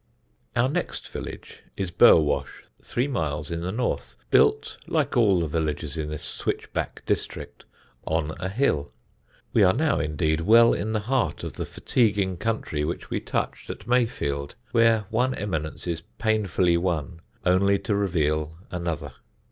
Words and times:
Our 0.55 0.67
next 0.67 1.09
village 1.09 1.61
is 1.77 1.91
Burwash, 1.91 2.63
three 2.81 3.07
miles 3.07 3.51
in 3.51 3.61
the 3.61 3.71
north, 3.71 4.15
built, 4.31 4.77
like 4.87 5.15
all 5.15 5.39
the 5.41 5.47
villages 5.47 5.95
in 5.95 6.09
this 6.09 6.23
switchback 6.23 7.05
district, 7.05 7.65
on 8.07 8.31
a 8.39 8.49
hill. 8.49 8.91
We 9.53 9.61
are 9.61 9.73
now, 9.75 9.99
indeed, 9.99 10.41
well 10.41 10.73
in 10.73 10.93
the 10.93 11.01
heart 11.01 11.43
of 11.43 11.53
the 11.53 11.65
fatiguing 11.65 12.37
country 12.37 12.83
which 12.83 13.11
we 13.11 13.19
touched 13.19 13.69
at 13.69 13.85
Mayfield, 13.85 14.55
where 14.71 15.05
one 15.11 15.35
eminence 15.35 15.85
is 15.85 16.01
painfully 16.17 16.77
won 16.77 17.21
only 17.45 17.77
to 17.77 17.93
reveal 17.93 18.57
another. 18.71 19.13